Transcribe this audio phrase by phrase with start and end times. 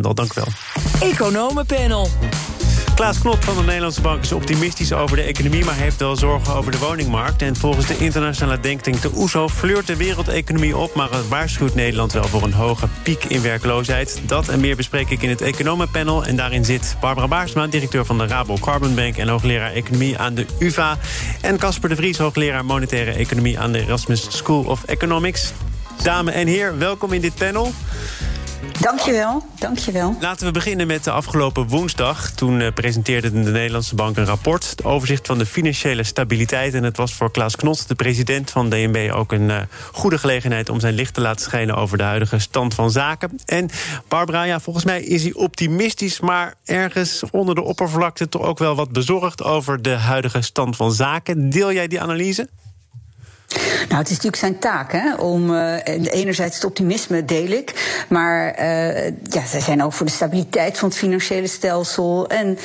[0.00, 1.10] Dat dank u wel.
[1.10, 2.08] Economenpanel.
[2.94, 5.64] Klaas Knot van de Nederlandse Bank is optimistisch over de economie...
[5.64, 7.42] maar heeft wel zorgen over de woningmarkt.
[7.42, 10.94] En volgens de internationale denktank de OESO fleurt de wereldeconomie op...
[10.94, 14.20] maar het waarschuwt Nederland wel voor een hoge piek in werkloosheid.
[14.26, 16.24] Dat en meer bespreek ik in het Economenpanel.
[16.24, 19.16] En daarin zit Barbara Baarsma, directeur van de Rabo Carbon Bank...
[19.16, 20.98] en hoogleraar economie aan de UvA.
[21.40, 23.58] En Casper de Vries, hoogleraar monetaire economie...
[23.58, 25.52] aan de Erasmus School of Economics.
[26.02, 27.72] Dame en heer, welkom in dit panel.
[28.80, 30.16] Dankjewel, dankjewel.
[30.20, 32.30] Laten we beginnen met de afgelopen woensdag.
[32.30, 34.70] Toen uh, presenteerde de Nederlandse Bank een rapport...
[34.70, 36.74] het overzicht van de financiële stabiliteit.
[36.74, 39.10] En het was voor Klaas Knot, de president van DNB...
[39.14, 39.60] ook een uh,
[39.92, 41.76] goede gelegenheid om zijn licht te laten schijnen...
[41.76, 43.40] over de huidige stand van zaken.
[43.44, 43.70] En
[44.08, 46.20] Barbara, ja, volgens mij is hij optimistisch...
[46.20, 49.42] maar ergens onder de oppervlakte toch ook wel wat bezorgd...
[49.42, 51.50] over de huidige stand van zaken.
[51.50, 52.48] Deel jij die analyse?
[53.88, 55.76] Nou, het is natuurlijk zijn taak hè, om uh,
[56.10, 60.88] enerzijds het optimisme deel ik, maar uh, ja, zij zijn ook voor de stabiliteit van
[60.88, 62.28] het financiële stelsel.
[62.28, 62.58] En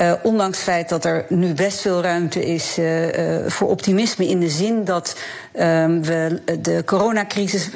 [0.00, 2.78] uh, ondanks het feit dat er nu best veel ruimte is
[3.46, 5.16] voor optimisme in de zin dat
[5.52, 7.70] we de coronacrisis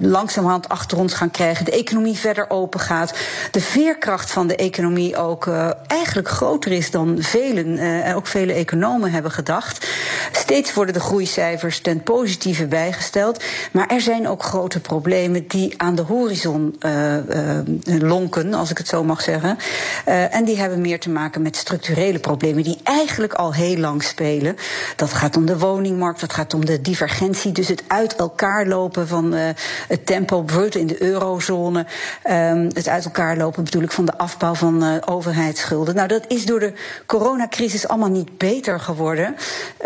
[0.00, 3.14] langzamerhand achter ons gaan krijgen, de economie verder open gaat,
[3.50, 5.46] de veerkracht van de economie ook
[5.86, 9.86] eigenlijk groter is dan velen, en ook vele economen hebben gedacht.
[10.32, 13.44] Steeds worden de groeicijfers cijfers ten positieve bijgesteld.
[13.72, 17.16] Maar er zijn ook grote problemen die aan de horizon uh,
[17.84, 19.58] lonken, als ik het zo mag zeggen.
[20.04, 24.56] En die hebben meer te maken met structurele problemen die eigenlijk al heel lang spelen.
[24.96, 29.08] Dat gaat om de woningmarkt, dat gaat om de divergentie, dus het uit elkaar lopen
[29.08, 29.32] van
[29.88, 31.86] het tempo, bijvoorbeeld in de eurozone.
[32.30, 35.94] Um, het uit elkaar lopen bedoel ik van de afbouw van overheidsschulden.
[35.94, 36.72] Nou, dat is door de
[37.06, 39.36] coronacrisis allemaal niet beter geworden.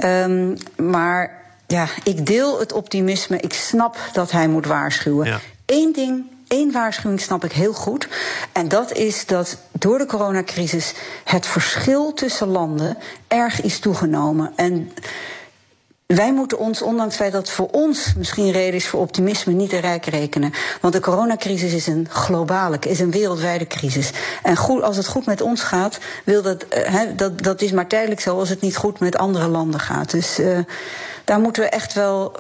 [0.05, 3.41] Um, maar ja, ik deel het optimisme.
[3.41, 5.27] Ik snap dat hij moet waarschuwen.
[5.27, 5.41] Ja.
[5.67, 8.09] Eén ding Eén waarschuwing snap ik heel goed.
[8.53, 10.95] En dat is dat door de coronacrisis
[11.25, 12.97] het verschil tussen landen
[13.29, 14.53] erg is toegenomen.
[14.57, 14.93] En
[16.15, 19.79] wij moeten ons, ondanks feit dat voor ons misschien reden is voor optimisme, niet te
[19.79, 20.53] rijk rekenen.
[20.81, 24.11] Want de coronacrisis is een globale, is een wereldwijde crisis.
[24.43, 27.87] En goed, als het goed met ons gaat, wil dat, uh, dat, dat is maar
[27.87, 30.11] tijdelijk zo als het niet goed met andere landen gaat.
[30.11, 30.59] Dus uh,
[31.25, 32.33] daar moeten we echt wel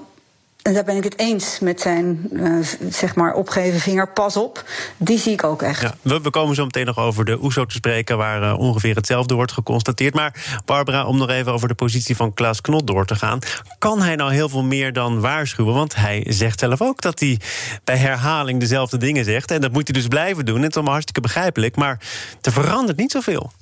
[0.62, 4.08] en daar ben ik het eens met zijn uh, zeg maar opgeven vinger.
[4.08, 4.64] Pas op,
[4.96, 5.80] die zie ik ook echt.
[5.80, 8.16] Ja, we, we, komen zo meteen nog over de OESO te spreken...
[8.16, 10.14] waar uh, ongeveer hetzelfde wordt geconstateerd.
[10.14, 13.38] Maar Barbara, om nog even over de positie van Klaas Knot door te gaan...
[13.78, 15.74] kan hij nou heel veel meer dan waarschuwen?
[15.74, 17.40] Want hij zegt zelf ook dat hij
[17.84, 19.50] bij herhaling dezelfde dingen zegt.
[19.50, 20.60] En dat moet hij dus blijven doen.
[20.60, 21.76] Het is allemaal hartstikke begrijpelijk.
[21.76, 22.00] Maar
[22.40, 23.52] er verandert niet zoveel.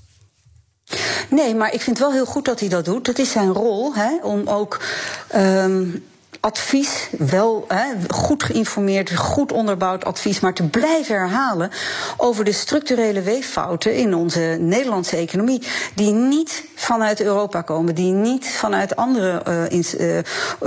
[1.31, 3.05] Nee, maar ik vind wel heel goed dat hij dat doet.
[3.05, 4.81] Dat is zijn rol, hè, om ook...
[5.35, 6.09] Um,
[6.41, 7.67] advies, wel
[8.09, 11.71] goed geïnformeerd, goed onderbouwd advies, maar te blijven herhalen
[12.17, 15.63] over de structurele weeffouten in onze Nederlandse economie,
[15.95, 20.19] die niet vanuit Europa komen, die niet vanuit andere uh, in, uh,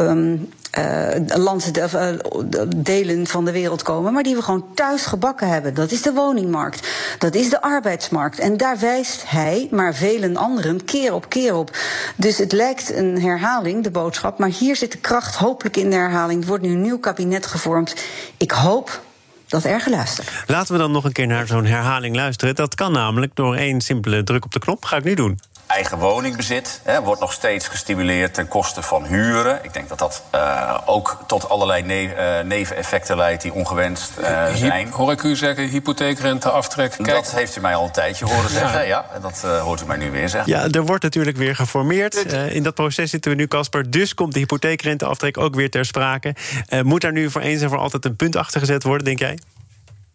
[0.09, 5.73] um, uh, landsdelen van de wereld komen, maar die we gewoon thuis gebakken hebben.
[5.73, 8.39] Dat is de woningmarkt, dat is de arbeidsmarkt.
[8.39, 11.77] En daar wijst hij, maar velen anderen, keer op keer op.
[12.15, 15.95] Dus het lijkt een herhaling, de boodschap, maar hier zit de kracht hopelijk in de
[15.95, 16.41] herhaling.
[16.41, 17.95] Er wordt nu een nieuw kabinet gevormd.
[18.37, 19.01] Ik hoop
[19.47, 20.31] dat er geluisterd.
[20.47, 22.55] Laten we dan nog een keer naar zo'n herhaling luisteren.
[22.55, 24.85] Dat kan namelijk door één simpele druk op de knop.
[24.85, 29.59] Ga ik nu doen eigen woningbezit hè, wordt nog steeds gestimuleerd ten koste van huren.
[29.63, 34.53] Ik denk dat dat uh, ook tot allerlei ne uh, neveneffecten leidt die ongewenst uh,
[34.55, 34.89] zijn.
[34.89, 36.91] Hoor ik u zeggen, hypotheekrenteaftrek?
[36.91, 37.07] Kijk.
[37.07, 38.85] Dat heeft u mij al een tijdje horen zeggen, ja.
[38.85, 40.51] ja en dat hoort u mij nu weer zeggen.
[40.51, 42.15] Ja, er wordt natuurlijk weer geformeerd.
[42.33, 43.91] in dat proces zitten we nu, Casper.
[43.91, 46.35] Dus komt de hypotheekrenteaftrek ook weer ter sprake.
[46.83, 49.37] moet daar nu voor eens en voor altijd een punt achter gezet worden, denk jij?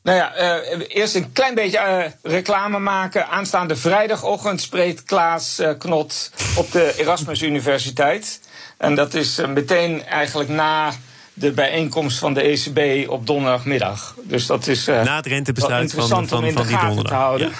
[0.08, 3.28] Nou ja, uh, eerst een klein beetje uh, reclame maken.
[3.28, 8.40] Aanstaande vrijdagochtend spreekt Klaas uh, Knot op de Erasmus Universiteit.
[8.76, 10.92] En dat is meteen eigenlijk na
[11.32, 14.14] de bijeenkomst van de ECB op donderdagmiddag.
[14.22, 17.38] Dus dat is na het rentebesluit van, van, van, die donderdag.
[17.38, 17.50] Ja,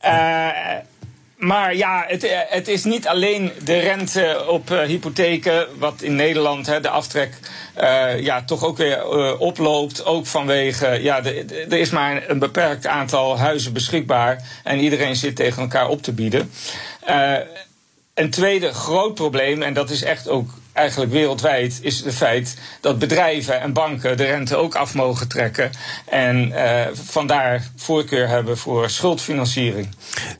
[0.00, 0.82] ja.
[1.44, 6.14] Maar ja, het, eh, het is niet alleen de rente op uh, hypotheken, wat in
[6.14, 7.38] Nederland hè, de aftrek
[7.80, 9.06] uh, ja, toch ook weer
[9.38, 10.04] oploopt.
[10.04, 15.62] Ook vanwege, ja, er is maar een beperkt aantal huizen beschikbaar en iedereen zit tegen
[15.62, 16.50] elkaar op te bieden.
[18.14, 22.98] een tweede groot probleem, en dat is echt ook eigenlijk wereldwijd is het feit dat
[22.98, 25.70] bedrijven en banken de rente ook af mogen trekken.
[26.06, 26.52] En
[26.92, 29.88] vandaar voorkeur hebben voor schuldfinanciering.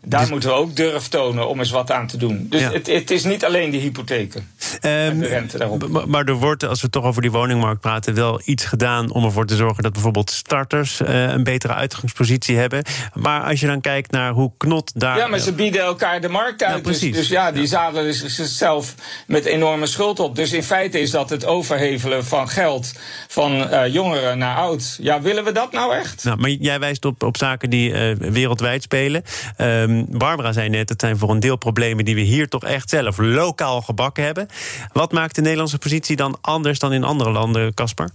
[0.04, 2.46] Daar dus- moeten we ook durf tonen om eens wat aan te doen.
[2.50, 4.48] Dus het, het, is niet alleen die hypotheken.
[4.82, 6.06] Um, de rente daarop.
[6.06, 9.46] Maar er wordt, als we toch over die woningmarkt praten, wel iets gedaan om ervoor
[9.46, 12.84] te zorgen dat bijvoorbeeld starters uh, een betere uitgangspositie hebben.
[13.14, 15.16] Maar als je dan kijkt naar hoe Knot daar.
[15.16, 16.84] Ja, maar ze bieden elkaar de markt uit.
[16.84, 18.94] Ja, dus, dus, ja, die zadelen zichzelf
[19.26, 22.92] met enorme schuld dus in feite is dat het overhevelen van geld
[23.28, 24.98] van uh, jongeren naar oud.
[25.00, 26.24] Ja, willen we dat nou echt?
[26.24, 29.22] Nou, maar jij wijst op, op zaken die uh, wereldwijd spelen.
[29.58, 32.90] Um, Barbara zei net, het zijn voor een deel problemen die we hier toch echt
[32.90, 34.48] zelf lokaal gebakken hebben.
[34.92, 38.10] Wat maakt de Nederlandse positie dan anders dan in andere landen, Casper?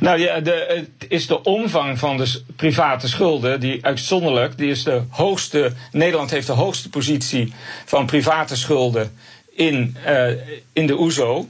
[0.00, 4.82] Nou ja, de, het is de omvang van de private schulden, die uitzonderlijk, die is
[4.82, 5.72] de hoogste.
[5.92, 7.52] Nederland heeft de hoogste positie
[7.84, 9.12] van private schulden
[9.54, 10.28] in, uh,
[10.72, 11.48] in de OESO.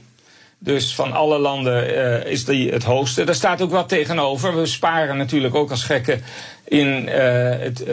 [0.57, 3.23] Dus van alle landen uh, is die het hoogste.
[3.23, 4.55] Daar staat ook wat tegenover.
[4.59, 6.23] We sparen natuurlijk ook als gekken
[6.63, 7.11] in uh,
[7.49, 7.83] het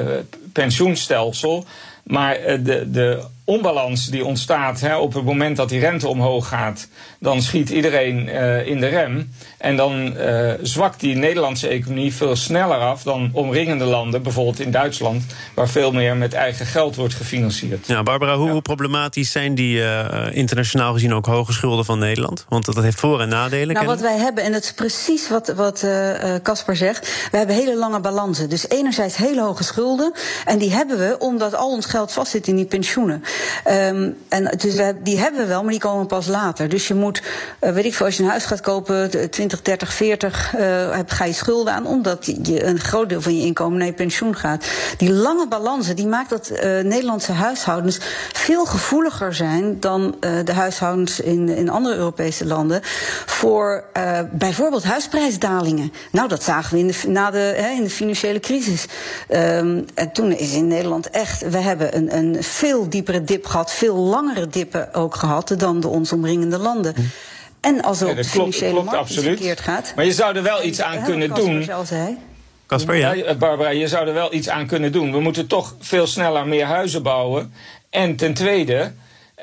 [0.52, 1.64] pensioenstelsel.
[2.02, 6.88] Maar de, de onbalans die ontstaat hè, op het moment dat die rente omhoog gaat,
[7.18, 9.30] dan schiet iedereen uh, in de rem.
[9.60, 14.70] En dan uh, zwakt die Nederlandse economie veel sneller af dan omringende landen, bijvoorbeeld in
[14.70, 15.24] Duitsland,
[15.54, 17.86] waar veel meer met eigen geld wordt gefinancierd.
[17.86, 18.60] Ja, Barbara, hoe, ja.
[18.60, 22.44] problematisch zijn die uh, internationaal gezien ook hoge schulden van Nederland?
[22.48, 23.74] Want dat heeft voor- en nadelen.
[23.74, 25.86] Nou, wat wij hebben, en dat is precies wat
[26.42, 28.48] Casper zegt, we hebben hele lange balansen.
[28.48, 30.12] Dus enerzijds hele hoge schulden,
[30.44, 33.22] en die hebben we omdat al ons geld vastzit in die pensioenen.
[33.68, 36.68] Um, en dus we, die hebben we wel, maar die komen pas later.
[36.68, 37.22] Dus je moet,
[37.60, 41.24] uh, weet ik veel, als je een huis gaat kopen, 20, 30, 40, uh, ga
[41.24, 44.64] je schulden aan, omdat je een groot deel van je inkomen naar je pensioen gaat.
[44.96, 47.98] Die lange balansen, die maakt dat uh, Nederlandse huishoudens
[48.32, 52.80] veel gevoeliger zijn dan de huishoudens in, in andere Europese landen
[53.26, 53.84] voor
[54.32, 55.92] bijvoorbeeld huisprijsdalingen.
[56.12, 58.86] Nou, dat zagen we in de, na de, in de financiële crisis.
[59.28, 63.72] Um, en toen is in Nederland echt, we hebben een, een veel diepere dip gehad,
[63.72, 66.94] veel langere dippen ook gehad dan de ons omringende landen.
[66.94, 67.00] Hm.
[67.60, 69.38] En als er ja, op de financiële klopt, markt absoluut.
[69.38, 69.92] verkeerd gaat.
[69.96, 71.68] Maar je zou er wel iets aan kunnen doen.
[72.66, 73.12] Casper, ja.
[73.12, 73.34] ja.
[73.34, 75.12] Barbara, je zou er wel iets aan kunnen doen.
[75.12, 77.52] We moeten toch veel sneller meer huizen bouwen.
[77.90, 78.92] En ten tweede,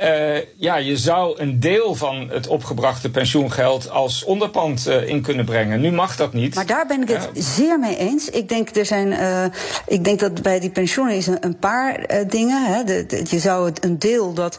[0.01, 5.45] uh, ja, je zou een deel van het opgebrachte pensioengeld als onderpand uh, in kunnen
[5.45, 5.81] brengen.
[5.81, 6.55] Nu mag dat niet.
[6.55, 8.29] Maar daar ben ik het uh, zeer mee eens.
[8.29, 9.51] Ik denk, er zijn,
[9.87, 12.65] ik denk dat bij die pensioenen is een, een paar dingen.
[12.65, 12.83] Hè.
[12.83, 14.57] De, de, je zou het een deel dat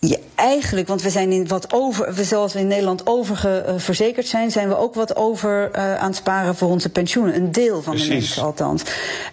[0.00, 4.68] ja, eigenlijk, want we zijn in wat over, zoals we in Nederland oververzekerd zijn, zijn
[4.68, 7.34] we ook wat over uh, aan het sparen voor onze pensioenen.
[7.34, 8.08] Een deel van Precies.
[8.08, 8.82] de mensen althans.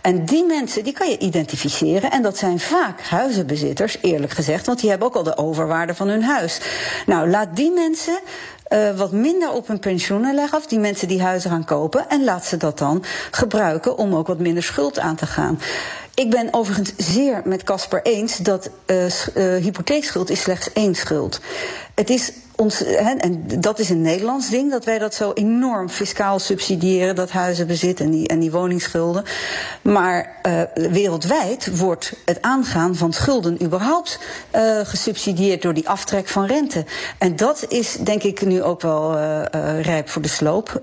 [0.01, 2.11] En die mensen, die kan je identificeren.
[2.11, 6.07] En dat zijn vaak huizenbezitters, eerlijk gezegd, want die hebben ook al de overwaarde van
[6.07, 6.59] hun huis.
[7.05, 8.19] Nou, laat die mensen
[8.69, 10.65] uh, wat minder op hun pensioenen leggen af.
[10.65, 12.09] Die mensen die huizen gaan kopen.
[12.09, 15.59] En laat ze dat dan gebruiken om ook wat minder schuld aan te gaan.
[16.13, 19.05] Ik ben overigens zeer met Casper eens dat uh,
[19.35, 21.39] hypotheekschuld is slechts één schuld.
[21.95, 25.89] Het is ons, hè, en dat is een Nederlands ding, dat wij dat zo enorm
[25.89, 29.23] fiscaal subsidiëren, dat huizenbezit en die, en die woningsschulden.
[29.81, 34.19] Maar uh, wereldwijd wordt het aangaan van schulden überhaupt
[34.55, 36.85] uh, gesubsidieerd door die aftrek van rente.
[37.17, 40.81] En dat is denk ik nu ook wel uh, rijp voor de sloop.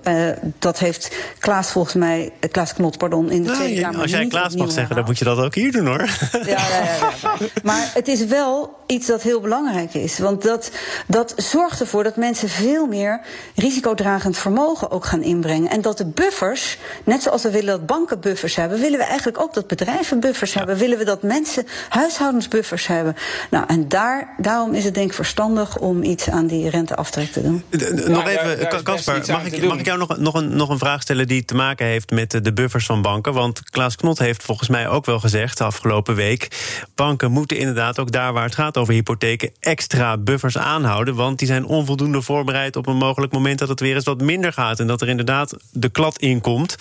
[0.59, 4.01] dat heeft Klaas volgens mij, Klaas Knot, pardon, in de nou, Tweede Kamer.
[4.01, 6.09] Als jij Klaas mag zeggen, dan moet je dat ook hier doen hoor.
[6.31, 7.35] Ja, ja, ja, ja.
[7.63, 10.19] Maar het is wel iets dat heel belangrijk is.
[10.19, 10.71] Want dat,
[11.07, 13.21] dat zorgt ervoor dat mensen veel meer
[13.55, 15.69] risicodragend vermogen ook gaan inbrengen.
[15.69, 19.39] En dat de buffers, net zoals we willen dat banken buffers hebben, willen we eigenlijk
[19.39, 20.57] ook dat bedrijven buffers ja.
[20.57, 20.77] hebben.
[20.77, 23.15] Willen we dat mensen huishoudensbuffers hebben.
[23.49, 27.41] Nou, en daar, daarom is het denk ik verstandig om iets aan die renteaftrek te
[27.41, 27.63] doen.
[28.07, 31.27] Nog even, Caspar, mag, ik, mag ik jou nog, nog, een, nog een vraag stellen
[31.27, 33.33] die te maken heeft met de buffers van banken?
[33.33, 36.47] Want Klaas Knot heeft volgens mij ook wel gezegd de afgelopen week:
[36.95, 41.15] banken moeten inderdaad ook daar waar het gaat over hypotheken extra buffers aanhouden.
[41.15, 44.53] Want die zijn onvoldoende voorbereid op een mogelijk moment dat het weer eens wat minder
[44.53, 44.79] gaat.
[44.79, 46.75] En dat er inderdaad de klad in komt.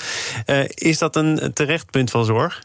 [0.46, 2.62] Uh, is dat een terecht punt van zorg?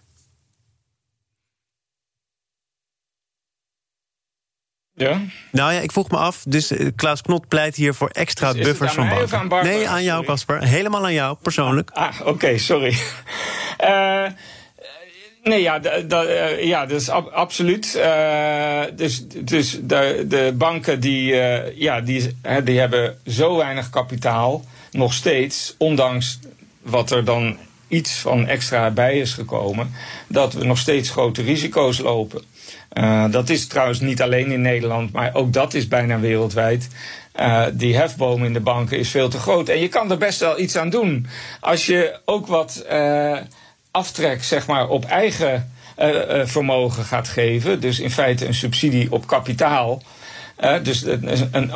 [4.93, 5.21] Ja?
[5.51, 6.43] Nou ja, ik vroeg me af.
[6.47, 9.39] Dus uh, Klaas Knot pleit hier voor extra buffers van banken.
[9.39, 10.63] Aan nee, aan jou, Casper.
[10.63, 11.89] Helemaal aan jou, persoonlijk.
[11.89, 12.97] Ah, ah oké, okay, sorry.
[13.83, 14.25] Uh,
[15.43, 15.81] Nee, ja,
[16.11, 17.95] uh, ja dus ab absoluut.
[17.97, 24.63] Uh, dus dus de, de banken die, uh, ja, die, die hebben zo weinig kapitaal,
[24.91, 26.39] nog steeds, ondanks
[26.81, 29.93] wat er dan iets van extra bij is gekomen,
[30.27, 32.41] dat we nog steeds grote risico's lopen.
[33.31, 36.87] dat is trouwens niet alleen in Nederland, maar ook dat is bijna wereldwijd.
[37.73, 39.69] Die hefboom in de banken is veel te groot.
[39.69, 41.27] En je kan er best wel iets aan doen.
[41.59, 42.85] Als je ook wat
[43.99, 47.79] aftrek zeg maar, op eigen uh, vermogen gaat geven.
[47.79, 50.01] Dus in feite een subsidie op kapitaal.
[50.83, 51.03] dus
[51.51, 51.71] een,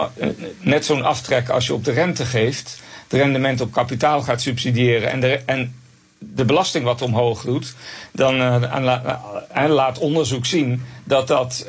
[0.60, 2.82] net zo'n aftrek als je op de rente geeft.
[3.08, 5.12] De rendement op kapitaal gaat subsidiëren.
[5.12, 5.76] En de, en
[6.20, 7.76] de belasting wat omhoog doet.
[8.12, 8.36] Dan
[9.68, 11.66] laat onderzoek zien dat dat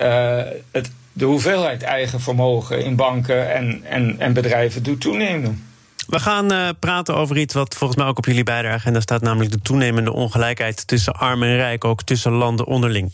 [0.70, 5.73] het de hoeveelheid eigen vermogen in banken en, en, en bedrijven doet toenemen.
[6.14, 9.20] We gaan uh, praten over iets wat volgens mij ook op jullie beide agenda staat,
[9.20, 13.12] namelijk de toenemende ongelijkheid tussen arm en rijk, ook tussen landen onderling.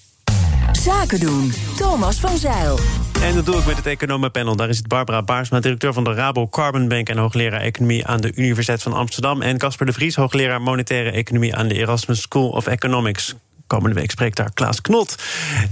[0.72, 2.78] Zaken doen, Thomas van Zeil.
[3.22, 4.56] En dat doe ik met het economenpanel.
[4.56, 7.08] Daar is het Barbara Baarsma, directeur van de Rabo Carbon Bank...
[7.08, 9.42] en hoogleraar economie aan de Universiteit van Amsterdam...
[9.42, 11.56] en Casper de Vries, hoogleraar monetaire economie...
[11.56, 13.34] aan de Erasmus School of Economics.
[13.70, 15.14] Komende week spreekt daar Klaas Knot.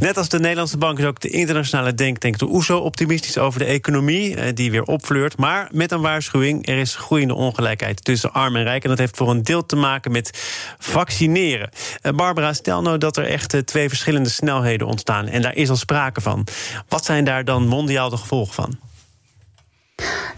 [0.01, 3.65] Net als de Nederlandse bank is ook de internationale denktank de OESO optimistisch over de
[3.65, 5.37] economie, eh, die weer opfleurt.
[5.37, 8.83] Maar met een waarschuwing: er is groeiende ongelijkheid tussen arm en rijk.
[8.83, 10.31] En dat heeft voor een deel te maken met
[10.79, 11.71] vaccineren.
[12.01, 15.27] Eh, Barbara, stel nou dat er echt eh, twee verschillende snelheden ontstaan.
[15.27, 16.47] En daar is al sprake van.
[16.89, 18.88] Wat zijn daar dan mondiaal de gevolgen van?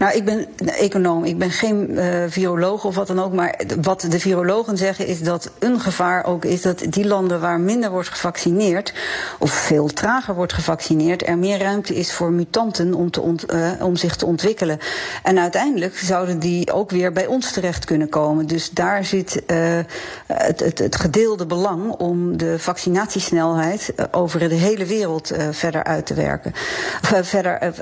[0.01, 3.33] Nou, ik ben econoom, ik ben geen uh, viroloog of wat dan ook.
[3.33, 7.59] Maar wat de virologen zeggen is dat een gevaar ook is dat die landen waar
[7.59, 8.93] minder wordt gevaccineerd,
[9.39, 13.21] of veel trager wordt gevaccineerd, er meer ruimte is voor mutanten om, te
[13.53, 14.79] uh, om zich te ontwikkelen.
[15.23, 18.47] En uiteindelijk zouden die ook weer bij ons terecht kunnen komen.
[18.47, 19.79] Dus daar zit uh,
[20.25, 26.13] het, het, het, gedeelde belang om de vaccinatiesnelheid over de hele wereld verder uit te
[26.13, 26.51] werken.
[27.21, 27.73] verder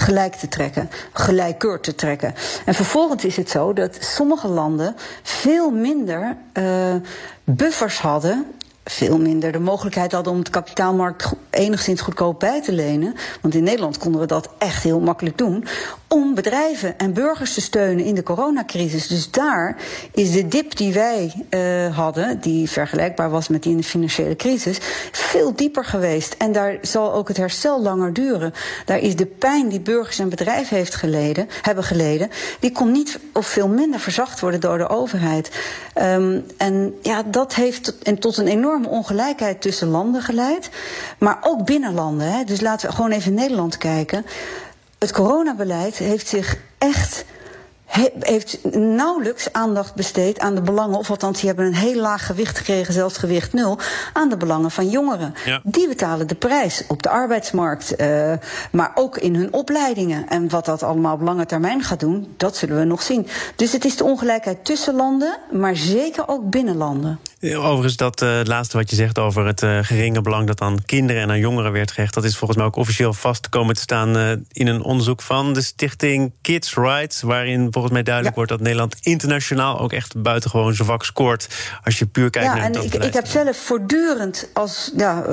[0.00, 2.34] gelijk te trekken, gelijkeur te trekken.
[2.64, 6.94] En vervolgens is het zo dat sommige landen veel minder uh,
[7.44, 8.46] buffers hadden
[8.84, 13.14] veel minder de mogelijkheid hadden om het kapitaalmarkt enigszins goedkoop bij te lenen.
[13.40, 15.64] Want in Nederland konden we dat echt heel makkelijk doen.
[16.14, 19.06] Om bedrijven en burgers te steunen in de coronacrisis.
[19.06, 19.76] Dus daar
[20.12, 24.36] is de dip die wij uh, hadden, die vergelijkbaar was met die in de financiële
[24.36, 24.78] crisis,
[25.12, 26.34] veel dieper geweest.
[26.38, 28.54] En daar zal ook het herstel langer duren.
[28.84, 33.18] Daar is de pijn die burgers en bedrijven heeft geleden, hebben geleden, die kon niet
[33.32, 35.50] of veel minder verzacht worden door de overheid.
[36.02, 40.70] Um, en ja, dat heeft en tot een enorm enorme ongelijkheid tussen landen geleid.
[41.18, 42.32] Maar ook binnen landen.
[42.32, 42.44] Hè.
[42.44, 44.26] Dus laten we gewoon even Nederland kijken.
[45.00, 47.24] Het coronabeleid heeft zich echt
[48.18, 52.58] heeft nauwelijks aandacht besteed aan de belangen, of althans, die hebben een heel laag gewicht
[52.58, 53.78] gekregen, zelfs gewicht nul,
[54.12, 55.34] aan de belangen van jongeren.
[55.44, 55.60] Ja.
[55.64, 58.32] Die betalen de prijs op de arbeidsmarkt, uh,
[58.72, 60.28] maar ook in hun opleidingen.
[60.28, 63.26] En wat dat allemaal op lange termijn gaat doen, dat zullen we nog zien.
[63.56, 67.18] Dus het is de ongelijkheid tussen landen, maar zeker ook binnen landen.
[67.42, 71.22] Overigens, dat uh, laatste wat je zegt over het uh, geringe belang dat aan kinderen
[71.22, 74.44] en aan jongeren werd gehecht, dat is volgens mij ook officieel vast komen te staan
[74.52, 78.96] in een onderzoek van de stichting Kids Rights, waarin volgens mij duidelijk wordt dat Nederland
[79.00, 81.48] internationaal ook echt buitengewoon zwak scoort.
[81.84, 85.24] Als je puur kijkt ja, naar het en ik, ik heb zelf voortdurend, als, ja,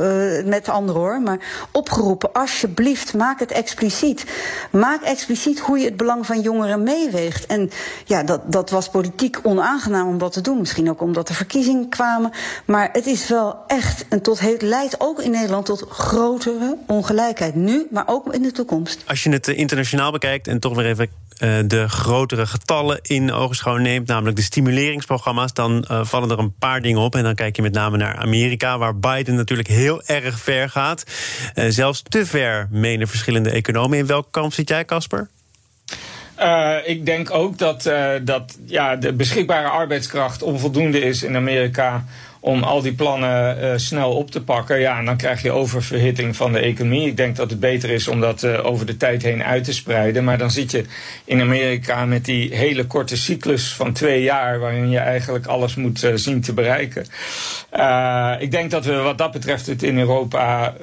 [0.45, 1.39] met anderen hoor, maar
[1.71, 4.25] opgeroepen: alsjeblieft, maak het expliciet.
[4.71, 7.45] Maak expliciet hoe je het belang van jongeren meeweegt.
[7.45, 7.69] En
[8.05, 10.59] ja, dat, dat was politiek onaangenaam om dat te doen.
[10.59, 12.31] Misschien ook omdat de verkiezing kwamen.
[12.65, 17.55] Maar het is wel echt, en tot, het leidt ook in Nederland tot grotere ongelijkheid.
[17.55, 19.03] Nu, maar ook in de toekomst.
[19.05, 21.09] Als je het internationaal bekijkt en toch weer even
[21.43, 21.89] uh, de
[22.45, 27.15] getallen in ogenschouw neemt, namelijk de stimuleringsprogramma's, dan uh, vallen er een paar dingen op.
[27.15, 31.03] En dan kijk je met name naar Amerika, waar Biden natuurlijk heel erg ver gaat.
[31.55, 33.97] Uh, zelfs te ver, menen verschillende economen.
[33.97, 35.27] In welk kamp zit jij, Casper?
[36.39, 37.91] Uh, ik denk ook dat,
[38.23, 42.05] dat ja, de beschikbare arbeidskracht onvoldoende is in Amerika
[42.39, 44.79] om al die plannen uh, snel op te pakken.
[44.79, 47.07] Ja, en dan krijg je oververhitting van de economie.
[47.07, 50.23] Ik denk dat het beter is om dat over de tijd heen uit te spreiden.
[50.23, 50.85] Maar dan zit je
[51.25, 56.09] in Amerika met die hele korte cyclus van twee jaar, waarin je eigenlijk alles moet
[56.15, 57.05] zien te bereiken.
[58.39, 60.73] ik denk dat we wat dat betreft het in Europa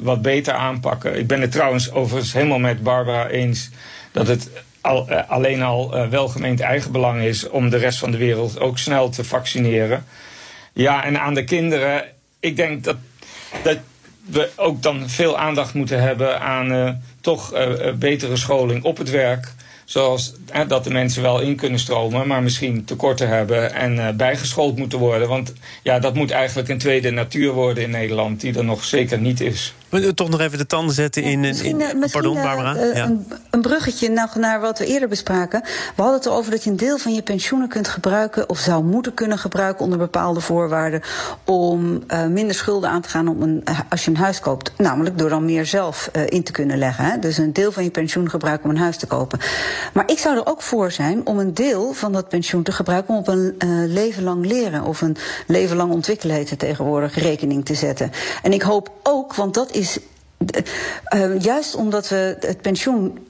[0.00, 1.18] wat beter aanpakken.
[1.18, 3.70] Ik ben het trouwens overigens helemaal met Barbara eens
[4.12, 4.50] dat het
[4.80, 9.24] al, alleen al welgemeend eigenbelang is om de rest van de wereld ook snel te
[9.24, 10.04] vaccineren.
[10.78, 12.04] Ja, en aan de kinderen,
[12.40, 12.96] ik denk dat,
[13.62, 13.78] dat
[14.24, 17.52] we ook dan veel aandacht moeten hebben aan uh, toch
[17.98, 19.52] betere scholing op het werk.
[19.84, 20.34] Zoals
[20.68, 25.28] dat de mensen wel in kunnen stromen, maar misschien tekorten hebben en bijgeschoold moeten worden.
[25.28, 29.18] Want ja, dat moet eigenlijk een tweede natuur worden in Nederland, die er nog zeker
[29.18, 29.74] niet is.
[30.14, 31.40] Toch nog even de tanden zetten in.
[31.40, 32.76] Misschien, in, misschien, pardon, Barbara.
[32.76, 33.04] Uh, ja.
[33.04, 35.60] een, een, bruggetje naar, naar wat we eerder bespraken.
[35.62, 38.84] We hadden het erover dat je een deel van je pensioenen kunt gebruiken, of zou
[38.84, 41.02] moeten kunnen gebruiken onder bepaalde voorwaarden,
[41.44, 44.72] om uh, minder schulden aan te gaan om een, als je een huis koopt.
[44.76, 47.04] Namelijk door dan meer zelf in te kunnen leggen.
[47.04, 47.18] Hè?
[47.18, 49.38] Dus een deel van je pensioen gebruiken om een huis te kopen.
[49.92, 53.14] Maar ik zou er ook voor zijn om een deel van dat pensioen te gebruiken
[53.14, 53.54] om op een
[53.86, 55.16] leven lang leren of een
[55.46, 58.10] leven lang ontwikkelen heet het tegenwoordig rekening te zetten.
[58.42, 63.26] En ik hoop ook, want dat is uh, juist omdat we het pensioen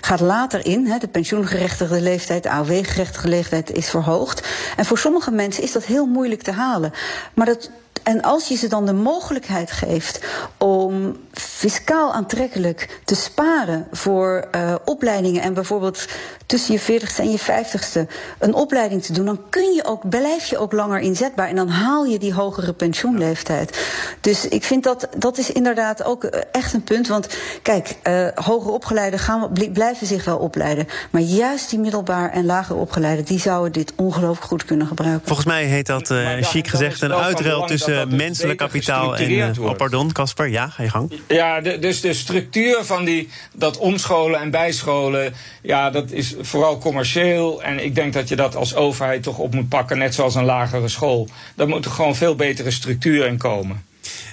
[0.00, 0.86] gaat later in.
[0.86, 4.48] Hè, de pensioengerechtigde leeftijd, de AOW-gerechtigde leeftijd is verhoogd.
[4.76, 6.92] En voor sommige mensen is dat heel moeilijk te halen.
[7.34, 7.70] Maar dat,
[8.02, 10.24] en als je ze dan de mogelijkheid geeft
[10.58, 16.06] om fiscaal aantrekkelijk te sparen voor uh, opleidingen en bijvoorbeeld
[16.46, 20.46] tussen je 40ste en je 50ste een opleiding te doen, dan kun je ook, blijf
[20.46, 23.78] je ook langer inzetbaar en dan haal je die hogere pensioenleeftijd.
[24.20, 27.08] Dus ik vind dat dat is inderdaad ook eh, echt een punt.
[27.08, 27.28] Want
[27.62, 30.86] kijk, uh, hoger opgeleiden gaan, blijven zich wel opleiden.
[31.10, 35.26] Maar juist die middelbaar en lager opgeleiden, die zouden dit ongelooflijk goed kunnen gebruiken.
[35.26, 39.60] Volgens mij heet dat, uh, chic gezegd, een uitruil tussen menselijk kapitaal en.
[39.60, 41.12] Oh, pardon, Casper, ja, ga je gang.
[41.28, 46.78] Ja, de, dus de structuur van die, dat omscholen en bijscholen, ja, dat is vooral
[46.78, 47.62] commercieel.
[47.62, 50.44] En ik denk dat je dat als overheid toch op moet pakken, net zoals een
[50.44, 51.28] lagere school.
[51.54, 53.84] Daar moet er gewoon veel betere structuur in komen.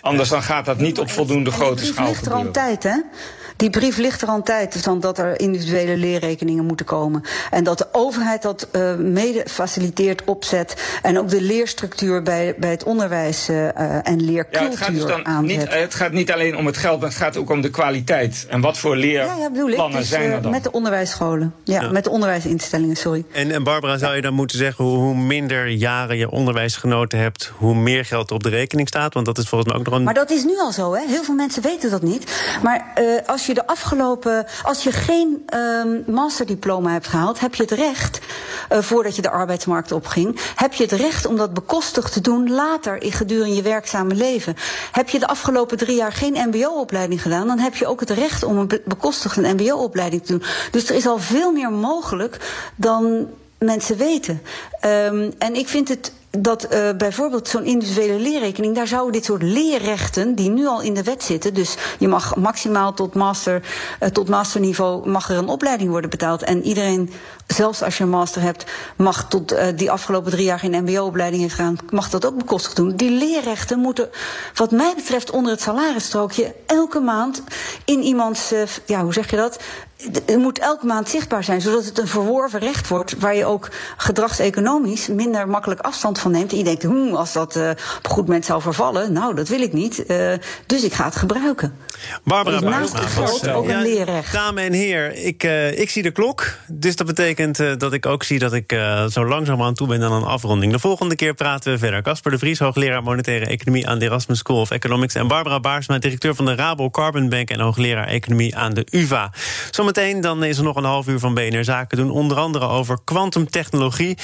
[0.01, 2.39] Anders dan gaat dat niet op voldoende grote schaal gebeuren.
[2.39, 2.95] Er al tijd, hè?
[3.57, 7.23] Die brief ligt er al een tijd van dat er individuele leerrekeningen moeten komen.
[7.51, 10.99] En dat de overheid dat uh, mede faciliteert, opzet.
[11.01, 15.05] En ook de leerstructuur bij, bij het onderwijs uh, en leercultuur ja, het gaat dus
[15.05, 17.69] dan niet, Het gaat niet alleen om het geld, maar het gaat ook om de
[17.69, 18.45] kwaliteit.
[18.49, 20.51] En wat voor leerplannen ja, ja, dus, zijn er dan?
[20.51, 21.53] Met de onderwijsscholen.
[21.63, 23.25] Ja, ja, met de onderwijsinstellingen, sorry.
[23.31, 24.85] En, en Barbara, zou je dan moeten zeggen...
[24.85, 27.51] Hoe, hoe minder jaren je onderwijsgenoten hebt...
[27.57, 29.13] hoe meer geld op de rekening staat?
[29.13, 30.03] Want dat is volgens mij ook nog een...
[30.03, 31.01] Maar dat is nu al zo, hè?
[31.07, 32.31] Heel veel mensen weten dat niet.
[32.63, 34.45] Maar uh, als je de afgelopen.
[34.63, 38.19] Als je geen um, masterdiploma hebt gehaald, heb je het recht.
[38.71, 40.39] Uh, voordat je de arbeidsmarkt opging.
[40.55, 44.55] Heb je het recht om dat bekostigd te doen later in gedurende je werkzame leven.
[44.91, 48.43] Heb je de afgelopen drie jaar geen MBO-opleiding gedaan, dan heb je ook het recht
[48.43, 50.43] om een bekostigde MBO-opleiding te doen.
[50.71, 52.38] Dus er is al veel meer mogelijk
[52.75, 54.41] dan mensen weten.
[54.86, 59.41] Um, en ik vind het dat uh, bijvoorbeeld zo'n individuele leerrekening, daar zouden dit soort
[59.41, 63.62] leerrechten, die nu al in de wet zitten, dus je mag maximaal tot, master,
[64.00, 66.43] uh, tot masterniveau, mag er een opleiding worden betaald.
[66.43, 67.12] En iedereen,
[67.47, 71.41] zelfs als je een master hebt, mag tot uh, die afgelopen drie jaar geen MBO-opleiding
[71.41, 72.95] heeft gedaan, mag dat ook bekostigd doen.
[72.95, 74.10] Die leerrechten moeten,
[74.54, 77.41] wat mij betreft, onder het salarisstrookje elke maand
[77.86, 78.54] in iemands,
[78.86, 79.60] ja, hoe zeg je dat?
[79.97, 83.69] Het moet elke maand zichtbaar zijn, zodat het een verworven recht wordt, waar je ook
[83.97, 86.51] gedragseconomisch minder makkelijk afstand van neemt.
[86.51, 89.47] En je denkt, hm, als dat uh, op een goed moment zou vervallen, nou, dat
[89.47, 90.03] wil ik niet.
[90.07, 90.33] Uh,
[90.65, 91.77] dus ik ga het gebruiken.
[92.23, 94.33] Barbara dus naast het geld ook een leerrecht.
[94.33, 96.57] Dames en heren, ik, uh, ik zie de klok.
[96.67, 98.71] Dus dat betekent dat ik ook zie dat ik
[99.10, 100.71] zo langzaam aan toe ben aan een afronding.
[100.71, 102.01] De volgende keer praten we verder.
[102.01, 105.15] Casper de Vries, hoogleraar monetaire economie aan de Erasmus School of Economics.
[105.15, 109.31] En Barbara Baarsma, directeur van de Rabo Carbon Bank en hoogleraar economie aan de UVA.
[109.88, 112.10] Zometeen dan is er nog een half uur van BNR Zaken doen.
[112.10, 114.17] Onder andere over kwantumtechnologie.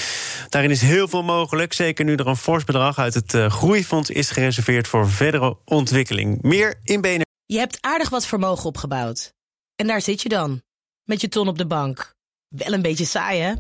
[0.50, 1.74] Daarin is heel veel mogelijk.
[1.74, 6.42] Zeker nu er een fors bedrag uit het uh, Groeifonds is gereserveerd voor verdere ontwikkeling.
[6.42, 7.26] Meer in BNR.
[7.46, 9.34] Je hebt aardig wat vermogen opgebouwd.
[9.76, 10.62] En daar zit je dan,
[11.04, 12.14] met je ton op de bank.
[12.48, 13.54] Wel een beetje saai, hè?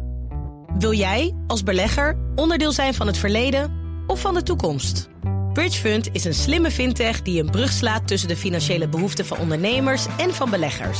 [0.77, 3.71] Wil jij, als belegger, onderdeel zijn van het verleden
[4.07, 5.09] of van de toekomst?
[5.53, 10.05] Bridgefund is een slimme fintech die een brug slaat tussen de financiële behoeften van ondernemers
[10.17, 10.99] en van beleggers.